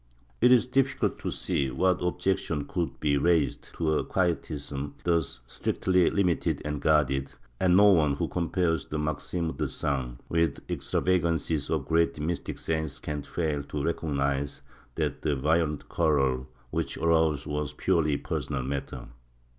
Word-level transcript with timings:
It 0.41 0.51
is 0.51 0.65
difficult 0.65 1.19
to 1.19 1.29
see 1.29 1.69
what 1.69 2.01
objection 2.01 2.65
could 2.65 2.99
be 2.99 3.19
raised 3.19 3.71
to 3.75 3.93
a 3.99 4.03
Quietism 4.03 4.95
thus 5.03 5.41
strictly 5.45 6.09
limited 6.09 6.59
and 6.65 6.81
guarded, 6.81 7.33
and 7.59 7.77
no 7.77 7.91
one 7.91 8.15
who 8.15 8.27
compares 8.27 8.87
the 8.87 8.97
Maximes 8.97 9.53
des 9.57 9.67
Saints 9.67 10.19
with 10.27 10.55
the 10.65 10.73
extravagance 10.73 11.51
of 11.69 11.83
the 11.83 11.87
great 11.87 12.19
mystic 12.19 12.57
saints 12.57 12.99
can 12.99 13.21
fail 13.21 13.61
to 13.65 13.83
recognize 13.83 14.63
that 14.95 15.21
the 15.21 15.35
violent 15.35 15.87
quarrel 15.87 16.47
which 16.71 16.97
arose 16.97 17.45
was 17.45 17.71
a 17.71 17.75
purely 17.75 18.17
personal 18.17 18.63
matter. 18.63 19.07